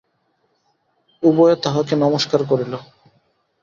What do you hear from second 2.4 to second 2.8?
করিল।